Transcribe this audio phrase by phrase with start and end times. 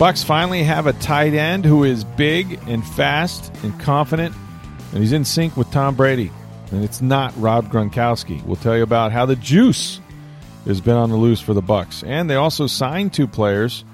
[0.00, 4.34] Bucks finally have a tight end who is big and fast and confident,
[4.92, 6.32] and he's in sync with Tom Brady.
[6.72, 8.42] And it's not Rob Gronkowski.
[8.46, 10.00] We'll tell you about how the juice
[10.64, 13.84] has been on the loose for the Bucks, and they also signed two players.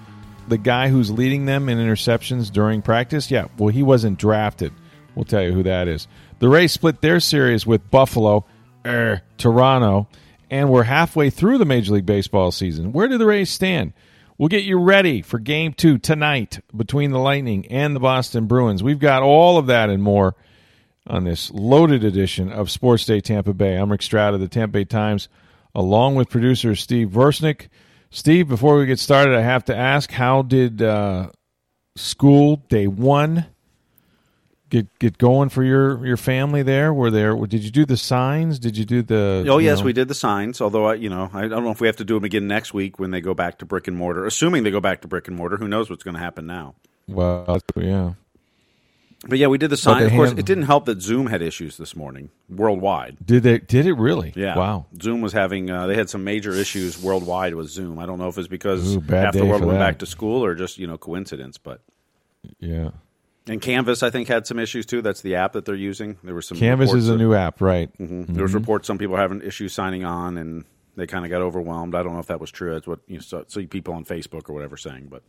[0.47, 4.73] The guy who's leading them in interceptions during practice, yeah, well, he wasn't drafted.
[5.17, 6.07] We'll tell you who that is.
[6.39, 8.45] The Rays split their series with Buffalo,
[8.87, 10.07] er, Toronto,
[10.53, 12.93] and we're halfway through the Major League Baseball season.
[12.93, 13.93] Where do the Rays stand?
[14.39, 18.83] We'll get you ready for game two tonight between the Lightning and the Boston Bruins.
[18.83, 20.37] We've got all of that and more
[21.07, 23.77] on this loaded edition of Sports Day Tampa Bay.
[23.77, 25.31] I'm Rick Stroud of the Tampa Bay Times,
[25.75, 27.69] along with producer Steve Versnick.
[28.11, 31.31] Steve, before we get started, I have to ask how did uh,
[31.97, 33.47] school day one
[34.71, 36.93] get get going for your your family there?
[36.93, 37.35] Were there?
[37.47, 38.59] Did you do the signs?
[38.59, 39.47] Did you do the?
[39.49, 39.87] Oh yes, know?
[39.87, 40.61] we did the signs.
[40.61, 42.75] Although I, you know, I don't know if we have to do them again next
[42.75, 44.27] week when they go back to brick and mortar.
[44.27, 46.75] Assuming they go back to brick and mortar, who knows what's going to happen now?
[47.09, 48.15] Well, yeah.
[49.29, 50.05] But yeah, we did the sign.
[50.05, 53.17] Of course, hand- it didn't help that Zoom had issues this morning worldwide.
[53.25, 53.59] Did they?
[53.59, 54.33] Did it really?
[54.37, 54.57] Yeah.
[54.57, 54.87] Wow.
[55.01, 57.99] Zoom was having uh, they had some major issues worldwide with Zoom.
[57.99, 59.87] I don't know if it's because Ooh, half the world went that.
[59.87, 61.59] back to school or just you know coincidence.
[61.59, 61.81] But
[62.61, 62.91] Yeah.
[63.49, 65.03] And Canvas, I think, had some issues too.
[65.03, 66.17] That's the app that they're using.
[66.25, 67.91] There were some Canvas is a that- new app, right?
[67.99, 68.27] Mhm.
[68.29, 70.65] There was reports some people having issues signing on, and
[70.97, 71.95] they kind of got overwhelmed.
[71.95, 72.73] I don't know if that was true.
[72.73, 75.09] That's what you saw, see people on Facebook or whatever saying.
[75.11, 75.23] But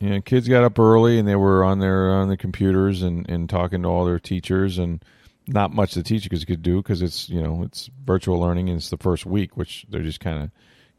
[0.00, 3.48] Yeah, kids got up early and they were on their on the computers and, and
[3.48, 5.02] talking to all their teachers and
[5.48, 8.90] not much the teachers could do because it's you know it's virtual learning and it's
[8.90, 10.50] the first week, which they're just kind of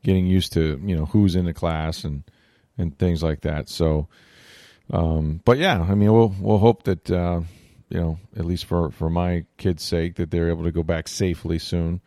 [0.03, 2.23] getting used to you know who's in the class and
[2.79, 3.67] and things like that.
[3.69, 4.07] So,
[4.92, 7.42] um, but yeah, I mean we'll we'll hope that uh,
[7.90, 11.08] you know at least for for my kids' sake that they're able to go back
[11.08, 12.02] safely soon.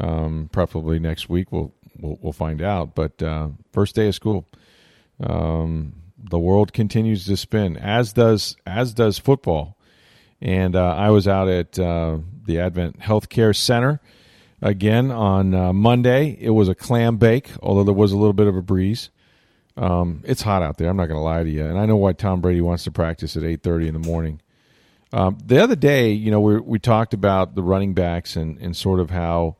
[0.00, 2.94] Um, probably next week we'll we'll, we'll find out.
[2.94, 4.46] But uh, first day of school
[5.20, 9.76] um, the world continues to spin as does as does football
[10.40, 14.00] and uh, i was out at uh, the advent healthcare center
[14.62, 18.46] again on uh, monday it was a clam bake although there was a little bit
[18.46, 19.10] of a breeze
[19.76, 21.96] um, it's hot out there i'm not going to lie to you and i know
[21.96, 24.40] why tom brady wants to practice at 8.30 in the morning
[25.12, 28.76] um, the other day you know we, we talked about the running backs and, and
[28.76, 29.56] sort of how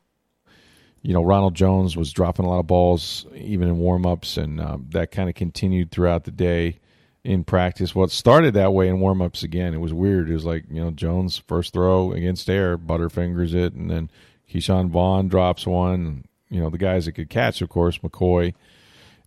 [1.04, 4.86] you know, Ronald Jones was dropping a lot of balls even in warm-ups, and um,
[4.92, 6.78] that kind of continued throughout the day
[7.22, 7.94] in practice.
[7.94, 9.74] Well, it started that way in warm-ups again.
[9.74, 10.30] It was weird.
[10.30, 14.10] It was like, you know, Jones first throw against air, butterfingers it, and then
[14.50, 16.24] Ke'Shawn Vaughn drops one.
[16.48, 18.54] You know, the guys that could catch, of course, McCoy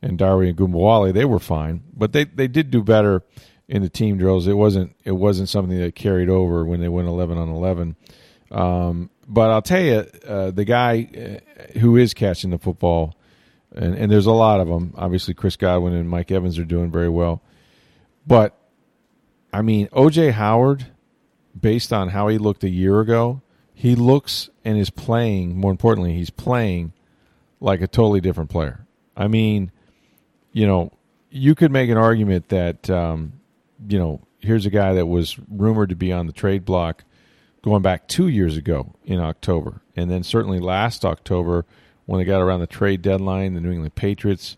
[0.01, 3.23] and Darby and Ogunbowale, they were fine, but they they did do better
[3.67, 4.47] in the team drills.
[4.47, 7.95] It wasn't it wasn't something that carried over when they went eleven on eleven.
[8.51, 11.41] Um, but I'll tell you, uh, the guy
[11.75, 13.15] uh, who is catching the football,
[13.75, 14.93] and, and there's a lot of them.
[14.97, 17.41] Obviously, Chris Godwin and Mike Evans are doing very well.
[18.25, 18.57] But,
[19.51, 20.31] I mean, O.J.
[20.31, 20.87] Howard,
[21.59, 23.41] based on how he looked a year ago,
[23.73, 26.93] he looks and is playing, more importantly, he's playing
[27.59, 28.85] like a totally different player.
[29.15, 29.71] I mean,
[30.57, 30.91] you know,
[31.29, 33.33] you could make an argument that, um,
[33.87, 37.03] you know, here's a guy that was rumored to be on the trade block
[37.61, 39.81] going back two years ago in October.
[39.95, 41.67] And then certainly last October
[42.07, 44.57] when they got around the trade deadline, the New England Patriots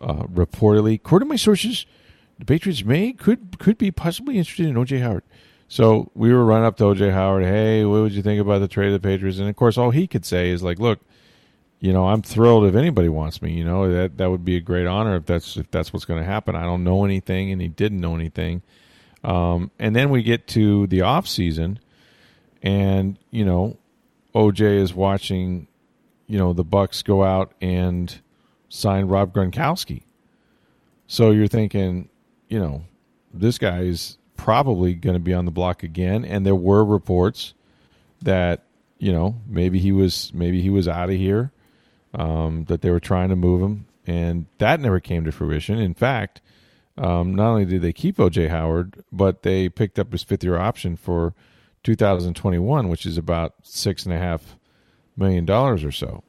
[0.00, 1.84] uh, reportedly, according to my sources,
[2.38, 5.24] the Patriots may could could be possibly interested in OJ Howard.
[5.66, 7.42] So we were running up to OJ Howard.
[7.42, 9.38] Hey, what would you think about the trade of the Patriots?
[9.40, 11.00] And of course, all he could say is like, "Look,
[11.80, 13.52] you know, I'm thrilled if anybody wants me.
[13.52, 16.20] You know, that that would be a great honor if that's if that's what's going
[16.20, 16.54] to happen.
[16.54, 18.62] I don't know anything, and he didn't know anything.
[19.24, 21.78] Um, and then we get to the off season,
[22.62, 23.78] and you know,
[24.34, 25.68] OJ is watching,
[26.26, 28.20] you know, the Bucks go out and
[28.68, 30.02] sign Rob Gronkowski.
[31.06, 32.08] So you're thinking,
[32.48, 32.84] you know,
[33.32, 36.24] this guy is probably going to be on the block again.
[36.24, 37.54] And there were reports
[38.22, 38.64] that
[38.98, 41.52] you know maybe he was maybe he was out of here,
[42.14, 45.78] um, that they were trying to move him, and that never came to fruition.
[45.78, 46.40] In fact,
[46.98, 50.58] um, not only did they keep OJ Howard, but they picked up his fifth year
[50.58, 51.34] option for
[51.84, 54.56] 2021, which is about six and a half
[55.16, 56.22] million dollars or so.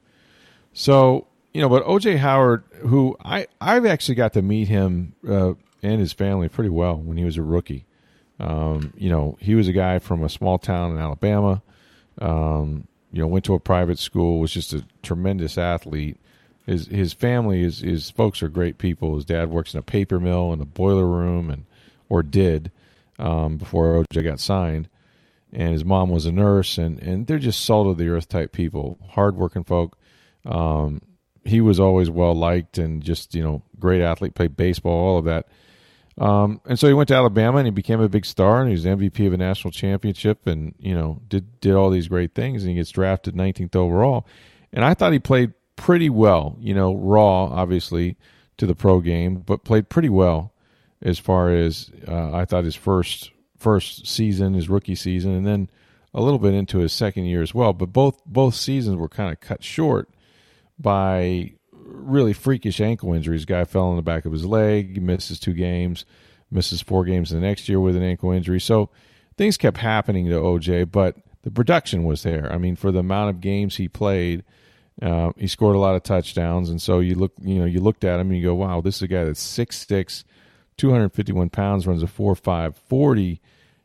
[0.73, 5.53] So you know, but OJ Howard, who I I've actually got to meet him uh,
[5.83, 7.85] and his family pretty well when he was a rookie.
[8.39, 11.61] Um, you know, he was a guy from a small town in Alabama.
[12.19, 16.17] Um, you know, went to a private school, was just a tremendous athlete.
[16.65, 19.15] His his family, his his folks are great people.
[19.15, 21.65] His dad works in a paper mill in a boiler room, and
[22.07, 22.71] or did
[23.19, 24.87] um, before OJ got signed.
[25.53, 28.53] And his mom was a nurse, and and they're just salt of the earth type
[28.53, 29.97] people, hardworking folk.
[30.45, 31.01] Um,
[31.43, 35.25] he was always well liked and just you know great athlete, played baseball, all of
[35.25, 35.47] that.
[36.21, 38.73] Um, and so he went to Alabama and he became a big star and he
[38.73, 42.61] was MVP of a national championship and you know did did all these great things
[42.61, 44.27] and he gets drafted 19th overall.
[44.71, 48.17] And I thought he played pretty well, you know, raw obviously
[48.57, 50.53] to the pro game, but played pretty well
[51.01, 55.69] as far as uh, I thought his first first season, his rookie season, and then
[56.13, 57.73] a little bit into his second year as well.
[57.73, 60.07] But both both seasons were kind of cut short
[60.77, 61.53] by
[61.91, 63.45] really freakish ankle injuries.
[63.45, 66.05] Guy fell on the back of his leg, misses two games,
[66.49, 68.59] misses four games the next year with an ankle injury.
[68.59, 68.89] So
[69.37, 72.51] things kept happening to OJ, but the production was there.
[72.51, 74.43] I mean, for the amount of games he played,
[75.01, 78.03] uh, he scored a lot of touchdowns, and so you look, you know, you looked
[78.03, 80.23] at him and you go, "Wow, this is a guy that's six six,
[80.77, 83.41] two hundred fifty one pounds, runs a four five forty.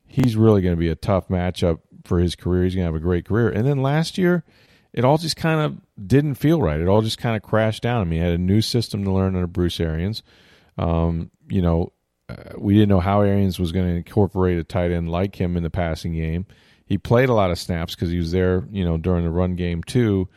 [0.07, 2.65] He's really going to be a tough matchup for his career.
[2.65, 4.45] He's going to have a great career." And then last year,
[4.97, 6.81] it all just kind of didn't feel right.
[6.81, 8.01] It all just kind of crashed down.
[8.01, 10.23] I mean, I had a new system to learn under Bruce Arians.
[10.79, 11.93] Um, you know,
[12.31, 15.57] uh, we didn't know how Arians was going to incorporate a tight end like him
[15.57, 16.47] in the passing game.
[16.87, 19.55] He played a lot of snaps because he was there, you know, during the run
[19.55, 20.29] game too.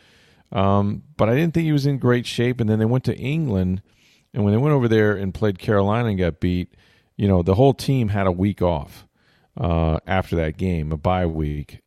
[0.51, 2.59] Um, but I didn't think he was in great shape.
[2.59, 3.81] And then they went to England,
[4.33, 6.75] and when they went over there and played Carolina and got beat,
[7.15, 9.07] you know, the whole team had a week off
[9.57, 11.81] uh, after that game, a bye week.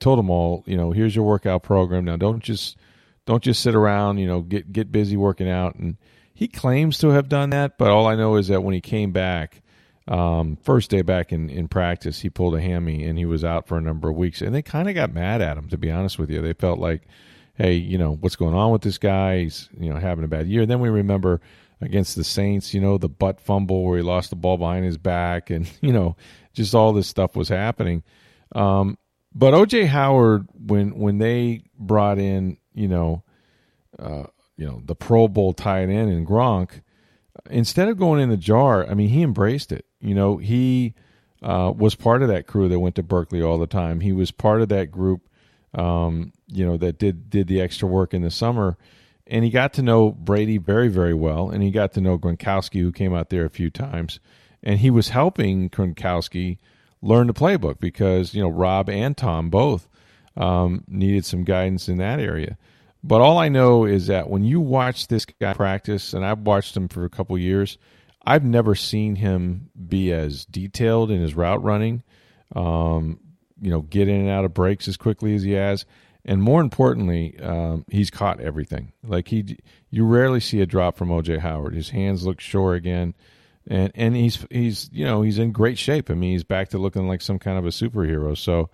[0.00, 2.04] Told them all, you know, here's your workout program.
[2.04, 2.76] Now don't just
[3.26, 5.74] don't just sit around, you know, get get busy working out.
[5.74, 5.96] And
[6.32, 9.12] he claims to have done that, but all I know is that when he came
[9.12, 9.62] back,
[10.08, 13.66] um, first day back in, in practice, he pulled a hammy and he was out
[13.66, 14.40] for a number of weeks.
[14.40, 16.40] And they kind of got mad at him, to be honest with you.
[16.42, 17.02] They felt like,
[17.54, 19.40] hey, you know, what's going on with this guy?
[19.40, 20.66] He's, you know, having a bad year.
[20.66, 21.40] Then we remember
[21.80, 24.98] against the Saints, you know, the butt fumble where he lost the ball behind his
[24.98, 26.16] back and, you know,
[26.52, 28.02] just all this stuff was happening.
[28.54, 28.98] Um,
[29.36, 33.22] but OJ Howard, when when they brought in you know,
[33.98, 34.24] uh,
[34.56, 36.80] you know, the Pro Bowl tight end in Gronk,
[37.50, 39.84] instead of going in the jar, I mean, he embraced it.
[40.00, 40.94] You know, he
[41.42, 44.00] uh, was part of that crew that went to Berkeley all the time.
[44.00, 45.28] He was part of that group,
[45.74, 48.78] um, you know, that did did the extra work in the summer,
[49.26, 52.80] and he got to know Brady very very well, and he got to know Gronkowski,
[52.80, 54.18] who came out there a few times,
[54.62, 56.56] and he was helping Gronkowski
[57.02, 59.88] learn the playbook because you know Rob and Tom both
[60.36, 62.58] um, needed some guidance in that area.
[63.02, 66.76] But all I know is that when you watch this guy practice, and I've watched
[66.76, 67.78] him for a couple years,
[68.24, 72.02] I've never seen him be as detailed in his route running.
[72.54, 73.20] Um,
[73.60, 75.86] you know, get in and out of breaks as quickly as he has,
[76.24, 78.92] and more importantly, um, he's caught everything.
[79.04, 79.56] Like he,
[79.90, 81.74] you rarely see a drop from OJ Howard.
[81.74, 83.14] His hands look sure again,
[83.68, 86.10] and and he's he's you know he's in great shape.
[86.10, 88.36] I mean, he's back to looking like some kind of a superhero.
[88.36, 88.70] So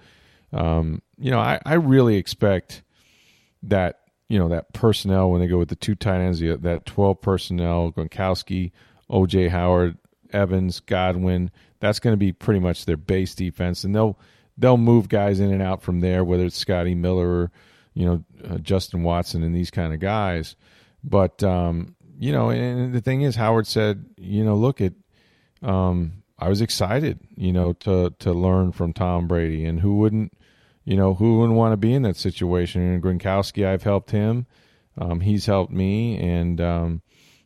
[0.53, 2.83] um, you know, I, I really expect
[3.65, 7.21] that you know that personnel when they go with the two tight ends, that twelve
[7.21, 8.73] personnel, Gronkowski,
[9.11, 9.99] OJ Howard,
[10.33, 11.51] Evans, Godwin.
[11.81, 14.19] That's going to be pretty much their base defense, and they'll
[14.59, 17.51] they'll move guys in and out from there, whether it's Scotty Miller or
[17.95, 20.55] you know uh, Justin Watson and these kind of guys.
[21.05, 24.93] But um, you know, and the thing is, Howard said, you know, look at
[25.63, 30.33] um, I was excited, you know, to to learn from Tom Brady, and who wouldn't
[30.85, 32.83] you know, who wouldn't want to be in that situation?
[32.83, 34.47] And Gronkowski, I've helped him.
[34.99, 36.19] Um, he's helped me.
[36.19, 37.03] And, um,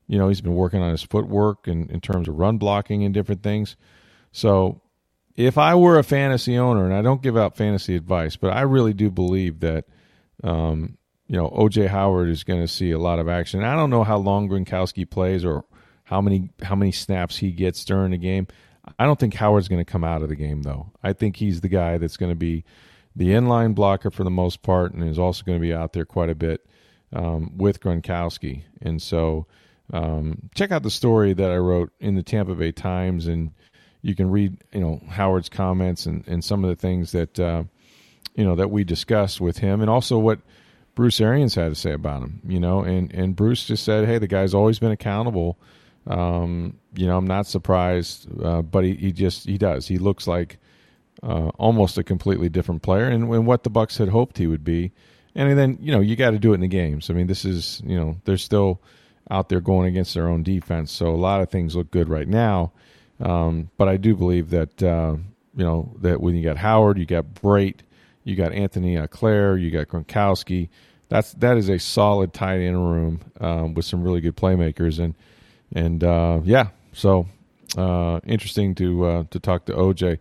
[0.06, 3.12] you know, he's been working on his footwork and in terms of run blocking and
[3.12, 3.76] different things.
[4.33, 4.80] So
[5.37, 8.62] if I were a fantasy owner, and I don't give out fantasy advice, but I
[8.62, 9.85] really do believe that,
[10.42, 10.97] um,
[11.28, 13.64] you know, OJ Howard is going to see a lot of action.
[13.64, 15.64] I don't know how long Gronkowski plays or
[16.04, 18.47] how many how many snaps he gets during the game.
[18.99, 20.92] I don't think Howard's going to come out of the game though.
[21.02, 22.64] I think he's the guy that's going to be
[23.16, 26.04] the inline blocker for the most part, and is also going to be out there
[26.04, 26.64] quite a bit
[27.12, 28.62] um, with Gronkowski.
[28.83, 29.47] And so,
[29.92, 33.52] um, check out the story that I wrote in the Tampa Bay Times, and
[34.02, 37.64] you can read, you know, Howard's comments and, and some of the things that uh,
[38.35, 40.40] you know that we discussed with him, and also what
[40.97, 42.41] Bruce Arians had to say about him.
[42.45, 45.57] You know, and and Bruce just said, "Hey, the guy's always been accountable."
[46.09, 49.87] Um, you know, I'm not surprised, uh, but he, he just he does.
[49.87, 50.59] He looks like
[51.23, 54.65] uh, almost a completely different player, and, and what the Bucks had hoped he would
[54.65, 54.93] be.
[55.37, 57.11] and then you know you got to do it in the games.
[57.11, 58.81] I mean, this is you know they're still
[59.31, 62.29] out there going against their own defense, so a lot of things look good right
[62.29, 62.73] now.
[63.21, 65.17] Um, but I do believe that uh,
[65.55, 67.81] you know that when you got Howard, you got Brate,
[68.26, 70.68] you got Antony Auclair, you got Gronkowski.
[71.09, 75.14] That's that is a solid tight end room um, with some really good playmakers, and
[75.73, 77.28] and uh, yeah, so
[77.78, 80.18] uh, interesting to uh, to talk to OJ.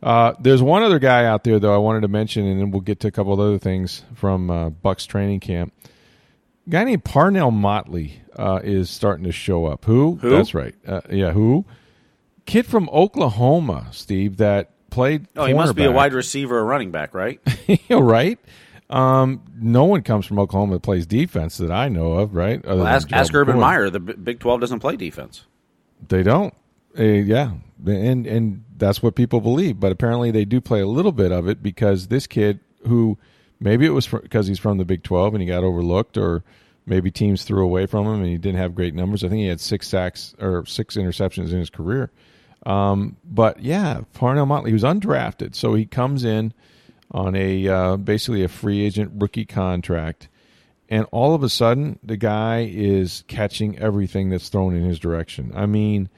[0.00, 2.80] Uh, there's one other guy out there though I wanted to mention, and then we'll
[2.80, 5.72] get to a couple of other things from uh, Bucks training camp.
[6.68, 9.84] A guy named Parnell Motley uh, is starting to show up.
[9.84, 10.14] Who?
[10.22, 10.30] Who?
[10.30, 10.76] That's right.
[10.86, 11.64] Uh, yeah, who?
[12.46, 15.26] Kid from Oklahoma, Steve, that played.
[15.36, 17.40] Oh, he must be a wide receiver or running back, right?
[17.90, 18.38] Right.
[18.90, 22.64] Um, no one comes from Oklahoma that plays defense that I know of, right?
[22.64, 23.58] Other Well, ask, ask Urban.
[23.58, 23.90] Meyer.
[23.90, 25.44] The Big Twelve doesn't play defense.
[26.08, 26.54] They don't.
[26.98, 27.52] Uh, yeah,
[27.86, 29.78] and and that's what people believe.
[29.78, 33.18] But apparently, they do play a little bit of it because this kid, who
[33.60, 36.42] maybe it was because he's from the Big Twelve and he got overlooked, or
[36.86, 39.22] maybe teams threw away from him and he didn't have great numbers.
[39.22, 42.10] I think he had six sacks or six interceptions in his career.
[42.68, 46.52] Um, but yeah, Parnell Motley, he was undrafted, so he comes in
[47.10, 50.28] on a uh, basically a free agent rookie contract,
[50.90, 55.50] and all of a sudden the guy is catching everything that's thrown in his direction.
[55.54, 56.10] I mean,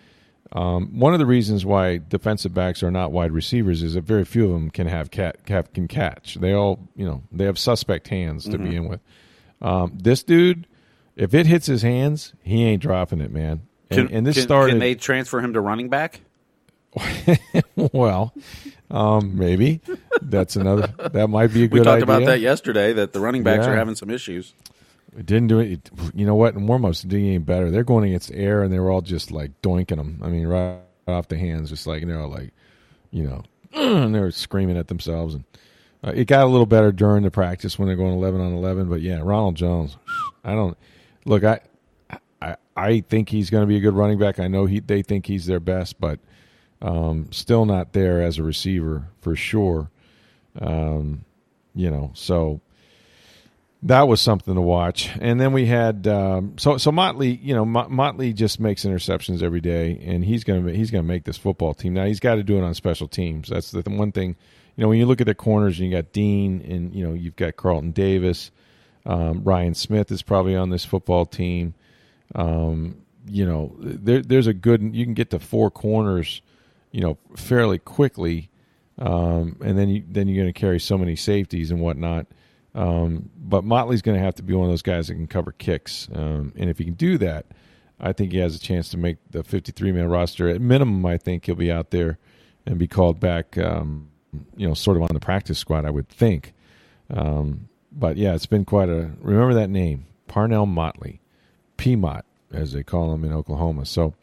[0.50, 4.25] um, one of the reasons why defensive backs are not wide receivers is that very
[4.25, 6.35] few of them can have cat have, can catch.
[6.35, 9.00] They all you know they have suspect hands to begin with.
[9.62, 10.66] Um, this dude,
[11.14, 13.61] if it hits his hands, he ain't dropping it, man.
[13.88, 14.73] And, Can, and this can- started.
[14.73, 16.23] Can they transfer him to running back?
[17.76, 18.32] well,
[18.90, 19.80] um, maybe
[20.23, 20.88] that's another.
[21.12, 22.04] That might be a good We talked idea.
[22.04, 22.92] about that yesterday.
[22.92, 23.73] That the running backs Yeah.
[23.73, 24.54] are having some issues.
[25.16, 25.90] It didn't do it.
[26.14, 26.54] You know what?
[26.54, 27.70] In warm-ups, it didn't any better.
[27.70, 30.20] They're going against air, and they were all just like doinking them.
[30.23, 30.78] I mean, right
[31.09, 32.52] off the hands, just like you know, like
[33.11, 33.42] you know,
[33.75, 35.35] and they were screaming at themselves.
[35.35, 35.44] And
[36.04, 38.88] uh, it got a little better during the practice when they're going eleven on eleven.
[38.88, 39.97] But yeah, Ronald Jones.
[40.44, 40.76] I don't
[41.25, 41.42] look.
[41.44, 41.61] I
[42.40, 44.38] I I think he's going to be a good running back.
[44.38, 46.20] I know he they think he's their best, but
[46.82, 49.90] um, still not there as a receiver for sure.
[50.60, 51.25] Um,
[51.75, 52.60] you know, so
[53.82, 55.10] that was something to watch.
[55.20, 57.37] And then we had um, so so Motley.
[57.42, 61.25] You know, Mot- Motley just makes interceptions every day, and he's gonna he's gonna make
[61.25, 61.94] this football team.
[61.94, 63.49] Now he's got to do it on special teams.
[63.49, 64.37] That's the one thing.
[64.76, 67.14] You know, when you look at the corners, and you got Dean, and you know
[67.14, 68.50] you've got Carlton Davis.
[69.06, 71.75] Um, Ryan Smith is probably on this football team.
[72.34, 74.94] Um, you know, there, there's a good.
[74.94, 76.42] You can get to four corners,
[76.92, 78.50] you know, fairly quickly,
[78.99, 82.26] um, and then you then you're going to carry so many safeties and whatnot.
[82.75, 85.52] Um, but Motley's going to have to be one of those guys that can cover
[85.52, 87.47] kicks, um, and if he can do that,
[87.99, 90.49] I think he has a chance to make the 53 man roster.
[90.49, 92.18] At minimum, I think he'll be out there
[92.66, 93.59] and be called back.
[93.59, 94.11] Um,
[94.56, 96.54] you know, sort of on the practice squad, I would think.
[97.12, 99.11] Um, but yeah, it's been quite a.
[99.20, 101.20] Remember that name, Parnell Motley,
[101.78, 103.87] PMOT, as they call him in Oklahoma.
[103.87, 104.14] So,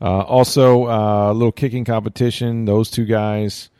[0.00, 2.64] uh, also uh, a little kicking competition.
[2.64, 3.70] Those two guys,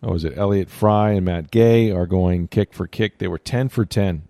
[0.00, 0.36] what was it?
[0.36, 3.18] Elliott Fry and Matt Gay are going kick for kick.
[3.18, 4.22] They were ten for ten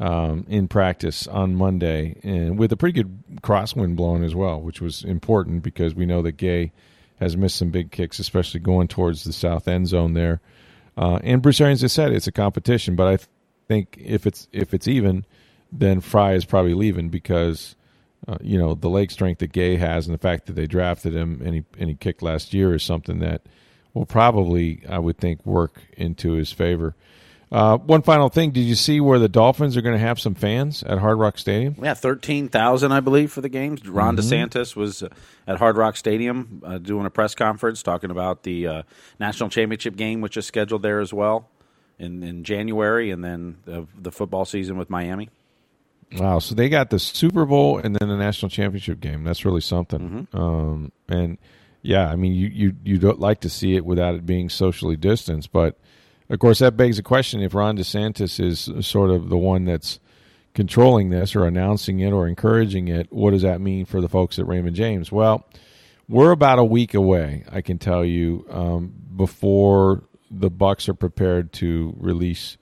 [0.00, 4.80] um, in practice on Monday, and with a pretty good crosswind blowing as well, which
[4.80, 6.72] was important because we know that Gay
[7.20, 10.40] has missed some big kicks, especially going towards the south end zone there.
[10.96, 13.28] Uh, and Bruce Arians has said it's a competition, but I th-
[13.68, 15.24] think if it's if it's even,
[15.70, 17.76] then Fry is probably leaving because
[18.28, 21.14] uh, you know the leg strength that Gay has and the fact that they drafted
[21.14, 23.42] him and he and he kicked last year is something that
[23.94, 26.94] will probably I would think work into his favor.
[27.52, 30.36] Uh, one final thing: Did you see where the Dolphins are going to have some
[30.36, 31.74] fans at Hard Rock Stadium?
[31.82, 33.88] Yeah, thirteen thousand, I believe, for the games.
[33.88, 34.32] Ron Mm-hmm.
[34.32, 35.08] DeSantis was uh,
[35.48, 38.82] at Hard Rock Stadium uh, doing a press conference talking about the uh,
[39.18, 41.48] national championship game, which is scheduled there as well
[41.98, 45.28] in, in January, and then the, the football season with Miami.
[46.16, 46.40] Wow!
[46.40, 49.22] So they got the Super Bowl and then the national championship game.
[49.24, 50.26] That's really something.
[50.32, 51.38] Um, and
[51.82, 54.96] yeah, I mean, you you you don't like to see it without it being socially
[54.96, 55.78] distanced, but
[56.28, 60.00] of course that begs the question: if Ron DeSantis is sort of the one that's
[60.52, 64.38] controlling this or announcing it or encouraging it, what does that mean for the folks
[64.38, 65.12] at Raymond James?
[65.12, 65.46] Well,
[66.08, 67.44] we're about a week away.
[67.50, 72.56] I can tell you um, before the Bucks are prepared to release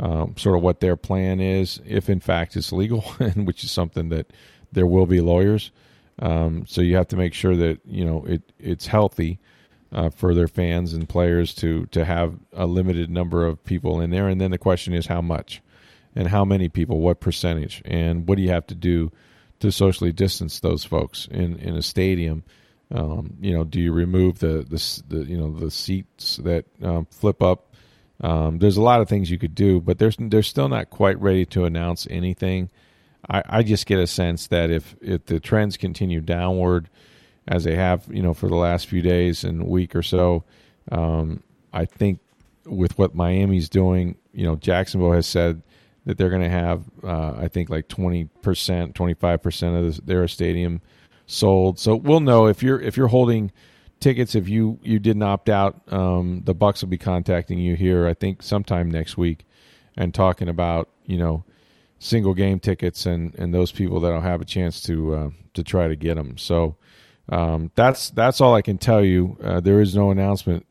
[0.00, 3.02] um, sort of what their plan is, if in fact it's legal,
[3.36, 4.32] which is something that
[4.72, 5.70] there will be lawyers.
[6.18, 9.38] Um, so you have to make sure that you know it it's healthy
[9.92, 14.10] uh, for their fans and players to to have a limited number of people in
[14.10, 15.60] there, and then the question is how much,
[16.16, 19.12] and how many people, what percentage, and what do you have to do
[19.60, 22.42] to socially distance those folks in in a stadium.
[22.92, 27.06] Um, you know, do you remove the, the the you know the seats that um,
[27.10, 27.69] flip up
[28.20, 31.18] Um, there's a lot of things you could do, but there's they're still not quite
[31.20, 32.70] ready to announce anything.
[33.28, 36.88] I, I just get a sense that if if the trends continue downward
[37.48, 40.44] as they have, you know, for the last few days and week or so,
[40.92, 42.20] um, I think
[42.66, 45.62] with what Miami's doing, you know, Jacksonville has said
[46.04, 50.06] that they're going to have, uh, I think, like twenty percent, twenty five percent of
[50.06, 50.82] their stadium
[51.26, 51.78] sold.
[51.78, 53.50] So we'll know if you're if you're holding
[54.00, 54.34] tickets.
[54.34, 58.06] If you you didn't opt out, um, the Bucks will be contacting you here.
[58.06, 59.44] I think sometime next week,
[59.96, 61.44] and talking about you know
[61.98, 65.88] single game tickets and and those people that'll have a chance to uh, to try
[65.88, 66.36] to get them.
[66.38, 66.76] So
[67.28, 69.36] um, that's that's all I can tell you.
[69.42, 70.66] Uh, there is no announcement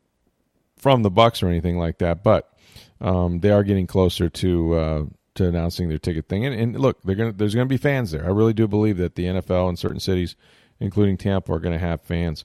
[0.76, 2.52] from the Bucks or anything like that, but
[3.00, 6.44] um, they are getting closer to uh, to announcing their ticket thing.
[6.44, 8.24] And, and look, gonna there's going to be fans there.
[8.24, 10.36] I really do believe that the NFL in certain cities,
[10.78, 12.44] including Tampa, are going to have fans.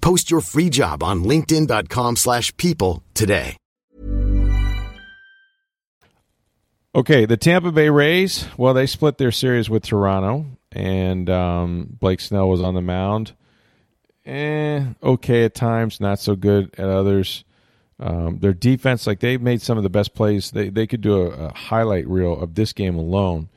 [0.00, 3.56] Post your free job on linkedin.com/people slash people today.
[6.94, 8.46] Okay, the Tampa Bay Rays.
[8.56, 13.32] Well, they split their series with Toronto, and um, Blake Snell was on the mound.
[14.24, 17.44] Eh, okay at times, not so good at others.
[18.00, 20.50] Um, their defense, like they made some of the best plays.
[20.50, 23.48] They they could do a, a highlight reel of this game alone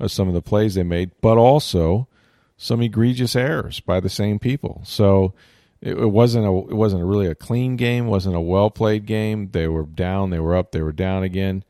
[0.00, 2.08] of some of the plays they made, but also
[2.56, 4.80] some egregious errors by the same people.
[4.84, 5.34] So
[5.80, 8.06] it, it wasn't a it wasn't a really a clean game.
[8.06, 9.50] wasn't a well played game.
[9.52, 11.64] They were down, they were up, they were down again,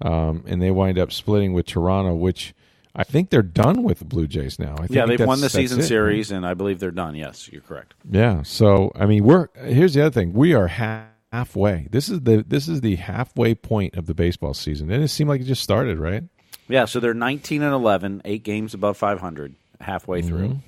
[0.00, 2.54] um, and they wind up splitting with Toronto, which
[2.94, 4.74] I think they're done with the Blue Jays now.
[4.74, 5.84] I think Yeah, they've won the season it.
[5.84, 7.14] series, and I believe they're done.
[7.14, 7.94] Yes, you're correct.
[8.10, 8.42] Yeah.
[8.42, 10.32] So I mean, we're here's the other thing.
[10.32, 11.88] We are half, halfway.
[11.90, 14.88] This is the this is the halfway point of the baseball season.
[14.88, 16.24] Didn't it seem like it just started, right?
[16.68, 20.60] Yeah, so they're 19 and 11, eight games above 500 halfway through,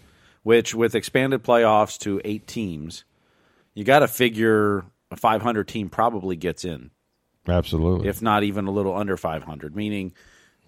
[0.44, 3.02] which with expanded playoffs to eight teams,
[3.74, 6.90] you got to figure a 500 team probably gets in,
[7.48, 8.08] Absolutely.
[8.08, 10.12] if not even a little under 500, meaning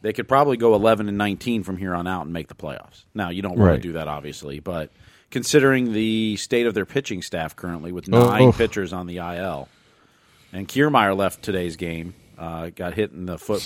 [0.02, 3.04] they could probably go 11 and 19 from here on out and make the playoffs.
[3.14, 3.76] Now, you don't want Right.
[3.76, 4.90] to do that, obviously, but
[5.30, 8.58] considering the state of their pitching staff currently with Oh, nine oof.
[8.58, 9.68] pitchers on the IL,
[10.52, 13.62] and Kiermaier left today's game, uh, got hit in the foot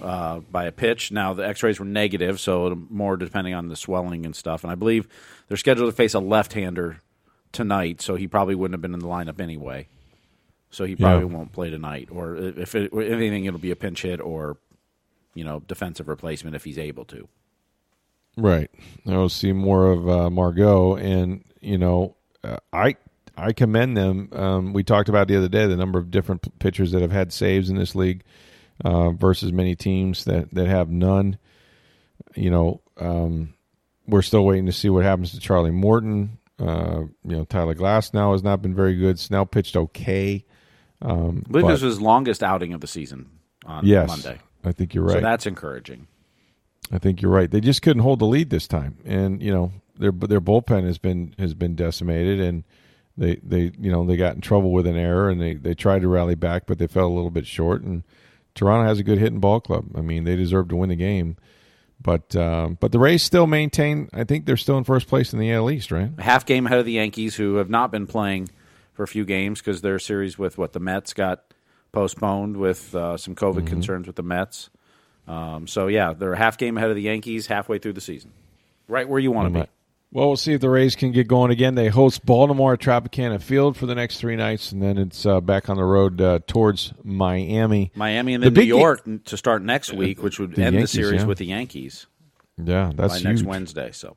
[0.00, 1.10] uh, by a pitch.
[1.12, 4.62] Now the X-rays were negative, so more depending on the swelling and stuff.
[4.64, 5.06] And I believe
[5.48, 6.98] they're scheduled to face a left-hander
[7.52, 9.88] tonight, so he probably wouldn't have been in the lineup anyway.
[10.70, 11.36] So he probably Yeah.
[11.36, 14.56] won't play tonight, or if, it, if anything, it'll be a pinch hit or
[15.34, 17.28] you know defensive replacement if he's able to.
[18.36, 18.70] Right.
[19.06, 22.94] I will see more of uh, Margot, and you know, uh, I
[23.36, 24.28] I commend them.
[24.32, 27.10] Um, we talked about the other day the number of different p- pitchers that have
[27.12, 28.22] had saves in this league
[28.84, 31.38] uh, versus many teams that that have none.
[32.34, 33.54] You know, um,
[34.06, 36.38] we're still waiting to see what happens to Charlie Morton.
[36.58, 39.18] Uh, you know, Tyler Glasnow has not been very good.
[39.18, 40.44] Snell pitched okay.
[41.02, 43.30] Um, I believe but- this was his longest outing of the season
[43.64, 45.14] on yes, Monday, I think you're right.
[45.14, 46.06] so that's encouraging.
[46.92, 47.50] I think you're right.
[47.50, 50.98] They just couldn't hold the lead this time, and you know their their bullpen has
[50.98, 52.64] been has been decimated, and
[53.16, 56.02] they they you know they got in trouble with an error, and they they tried
[56.02, 57.82] to rally back, but they fell a little bit short.
[57.82, 58.02] And
[58.60, 59.86] Toronto has a good hitting ball club.
[59.96, 61.38] I mean, they deserve to win the game,
[61.98, 64.10] but um, but the Rays still maintain.
[64.12, 66.10] I think they're still in first place in the AL East, right?
[66.18, 68.50] a half game ahead of the Yankees, who have not been playing
[68.92, 71.42] for a few games because their series with what the Mets got
[71.90, 73.66] postponed with uh, some COVID Mm-hmm.
[73.66, 74.68] concerns with the Mets.
[75.26, 78.30] Um, so yeah, they're a half game ahead of the Yankees, halfway through the season,
[78.88, 79.66] right where you want to be.
[80.12, 81.76] Well, we'll see if the Rays can get going again.
[81.76, 85.40] They host Baltimore at Tropicana Field for the next three nights, and then it's uh,
[85.40, 87.92] back on the road uh, towards Miami.
[87.94, 90.74] Miami and The then New York n- to start next week, which would The end
[90.74, 91.26] Yankees, the series yeah.
[91.28, 92.06] with the Yankees
[92.58, 93.24] Yeah, that's by huge.
[93.24, 93.92] next Wednesday.
[93.92, 94.16] So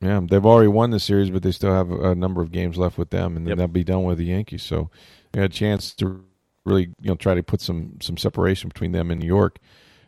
[0.00, 2.98] Yeah, they've already won the series, but they still have a number of games left
[2.98, 3.58] with them, and then Yep.
[3.58, 4.64] they'll be done with the Yankees.
[4.64, 4.90] So
[5.34, 6.20] a chance to
[6.64, 9.60] really, you know, try to put some some separation between them and New York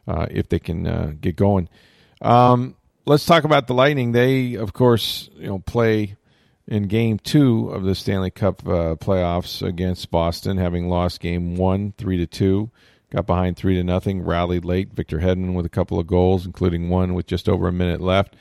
[0.08, 1.68] uh, if they can uh, get going.
[2.20, 2.74] Um,
[3.06, 4.12] let's talk about the Lightning.
[4.12, 6.16] They, of course, you know, play
[6.66, 11.92] in Game Two of the Stanley Cup uh, playoffs against Boston, having lost Game One
[11.96, 12.70] three to two.
[13.10, 14.92] Got behind three to nothing, rallied late.
[14.92, 18.34] Victor Hedman with a couple of goals, including one with just over a minute left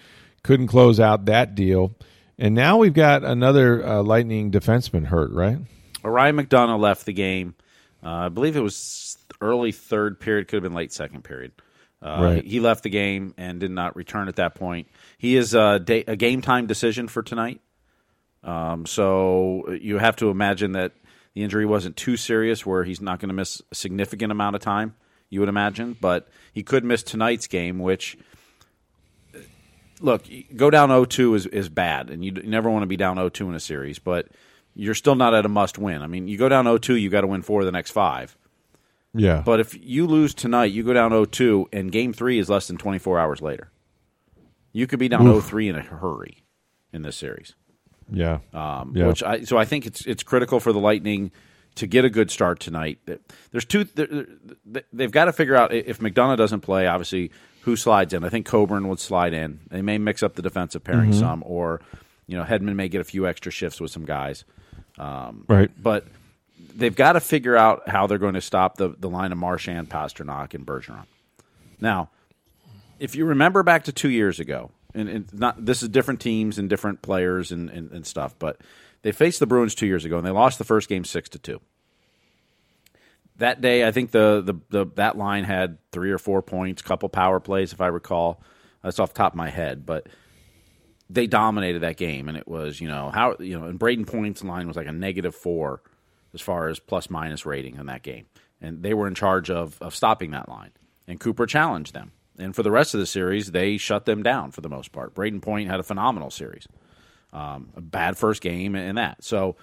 [0.44, 1.96] couldn't close out that deal.
[2.38, 5.58] And now we've got another uh, Lightning defenseman hurt, right?
[6.04, 7.56] Ryan McDonagh left the game.
[8.04, 11.54] Uh, I believe it was early third period, could have been late second period.
[12.04, 12.44] Uh, Right.
[12.46, 14.88] He left the game and did not return at that point.
[15.18, 17.62] He is a, day, a game time decision for tonight.
[18.44, 20.92] Um, so you have to imagine that
[21.34, 24.62] the injury wasn't too serious, where he's not going to miss a significant amount of
[24.62, 24.96] time.
[25.30, 28.18] You would imagine, but he could miss tonight's game, which
[30.00, 30.24] look,
[30.56, 33.56] go down 0-2 is, is bad, and you, never want to be down 0-2 in
[33.56, 34.28] a series, but
[34.76, 36.02] you're still not at a must win.
[36.02, 38.38] I mean, you go down 0-2, you got to win four of the next five.
[39.14, 39.42] Yeah.
[39.46, 42.78] But if you lose tonight, you go down 0-2, and game three is less than
[42.78, 43.72] 24 hours later.
[44.72, 46.44] You could be down 0-3 in a hurry
[46.92, 47.54] in this series.
[48.12, 48.40] yeah.
[48.54, 49.08] Um, Yeah.
[49.08, 51.32] Which I, so I think it's it's critical for the Lightning
[51.76, 53.00] to get a good start tonight.
[53.52, 53.86] There's two.
[54.94, 56.88] They've got to figure out if McDonagh doesn't play.
[56.88, 58.24] Obviously, who slides in?
[58.24, 59.60] I think Coburn would slide in.
[59.70, 61.20] They may mix up the defensive pairing Mm-hmm.
[61.20, 61.82] some, or
[62.28, 64.44] you know, Hedman may get a few extra shifts with some guys.
[64.98, 65.70] right.
[65.82, 66.06] But
[66.76, 69.90] they've got to figure out how they're going to stop the, the line of Marchand,
[69.90, 71.06] Pastrnak, and Bergeron.
[71.80, 72.10] Now,
[73.00, 76.58] if you remember back to two years ago, and, and not this is different teams
[76.58, 78.62] and different players and, and, and stuff, but
[79.02, 81.40] they faced the Bruins two years ago and they lost the first game six to
[81.40, 81.62] two.
[83.38, 87.10] That day, I think the, the, the that line had three or four points, couple
[87.10, 88.42] power plays, if I recall.
[88.84, 90.08] That's off the top of my head, but
[91.10, 94.44] they dominated that game, and it was you know how you know and Brayden Point's
[94.44, 95.82] line was like a negative four
[96.34, 98.26] as far as plus minus rating in that game,
[98.62, 100.72] and they were in charge of of stopping that line,
[101.08, 104.52] and Cooper challenged them, and for the rest of the series they shut them down
[104.52, 105.14] for the most part.
[105.14, 106.68] Brayden Point had a phenomenal series,
[107.32, 109.24] um, a bad first game and that.
[109.24, 109.56] So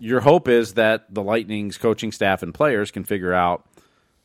[0.00, 3.66] your hope is that the Lightning's coaching staff and players can figure out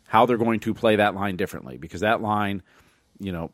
[0.08, 2.64] how they're going to play that line differently because that line,
[3.20, 3.52] you know,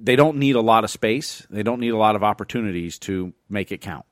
[0.00, 1.46] they don't need a lot of space.
[1.48, 4.04] They don't need a lot of opportunities to make it count.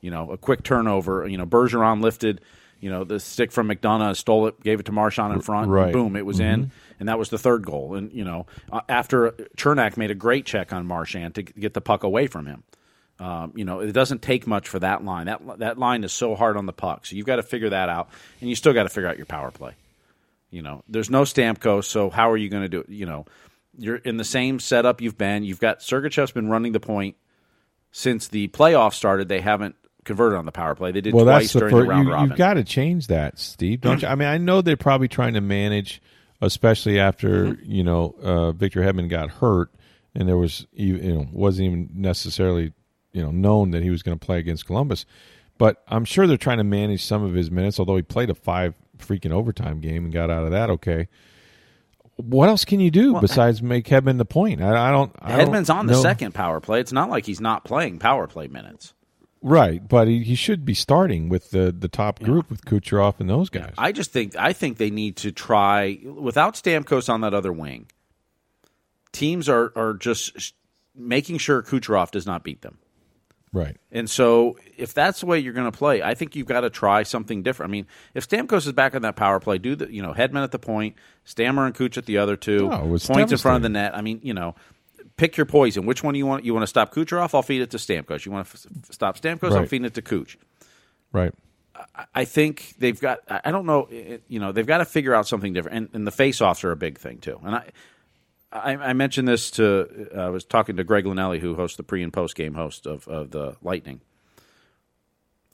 [0.00, 1.26] You know, a quick turnover.
[1.26, 2.40] You know, Bergeron lifted,
[2.80, 5.68] you know, the stick from McDonagh, stole it, gave it to Marchand in front.
[5.68, 5.92] Right.
[5.92, 7.94] Boom, it was in, and that was the third goal.
[7.94, 11.80] And you know, uh, after Cernak made a great check on Marchand to get the
[11.80, 12.62] puck away from him.
[13.18, 15.26] Um, you know, it doesn't take much for that line.
[15.26, 17.88] That that line is so hard on the puck, so you've got to figure that
[17.88, 18.10] out,
[18.40, 19.72] and you still got to figure out your power play.
[20.50, 22.90] You know, there's no Stamkos, so how are you going to do it?
[22.90, 23.24] You know,
[23.78, 25.44] you're in the same setup you've been.
[25.44, 27.16] You've got Sergachev's been running the point
[27.90, 29.28] since the playoffs started.
[29.28, 30.92] They haven't converted on the power play.
[30.92, 31.84] They did well, twice that's the during first.
[31.84, 32.28] the round you, robin.
[32.30, 33.82] You've got to change that, Steve.
[33.82, 34.08] Don't you?
[34.08, 36.00] I mean, I know they're probably trying to manage,
[36.40, 37.70] especially after Mm-hmm.
[37.70, 39.70] you know uh, Victor Hedman got hurt,
[40.14, 42.72] and there was you you know wasn't even necessarily
[43.12, 45.04] you know known that he was going to play against Columbus.
[45.58, 47.78] But I'm sure they're trying to manage some of his minutes.
[47.78, 51.08] Although he played a five freaking overtime game and got out of that okay.
[52.16, 54.62] What else can you do besides make Hedman the point?
[54.62, 55.14] I, I don't.
[55.20, 56.00] I don't Hedman's on the know.
[56.02, 56.80] second power play.
[56.80, 58.94] It's not like he's not playing power play minutes.
[59.42, 59.86] Right?
[59.86, 63.48] But he, he should be starting with the the top group with Kucherov and those
[63.50, 63.74] guys.
[63.78, 67.86] I just think I think they need to try without Stamkos on that other wing.
[69.12, 70.52] Teams are are just sh-
[70.94, 72.78] making sure Kucherov does not beat them.
[73.52, 73.76] right.
[73.92, 76.70] And so, if that's the way you're going to play, I think you've got to
[76.70, 77.70] try something different.
[77.70, 80.42] I mean, if Stamkos is back on that power play, do the you know Hedman
[80.42, 83.62] at the point, Stammer and Cooch at the other two, No, points in front of
[83.62, 83.96] the net.
[83.96, 84.54] I mean, you know,
[85.16, 85.86] pick your poison.
[85.86, 86.44] Which one do you want?
[86.44, 87.34] You want to stop Kucherov?
[87.34, 88.24] I'll feed it to Stamkos.
[88.26, 89.52] You want to f- stop Stamkos?
[89.56, 90.38] I'm feeding it to Cooch.
[91.12, 91.32] Right.
[92.14, 93.18] I think they've got.
[93.28, 93.86] I don't know.
[93.90, 96.72] it- You know, they've got to figure out something different, and, and the face-offs are
[96.72, 97.38] a big thing too.
[97.44, 97.70] And I,
[98.50, 100.08] I, I mentioned this to.
[100.16, 102.86] uh, I was talking to Greg Linnelli, who hosts the pre and post game host
[102.86, 104.00] of, of the Lightning.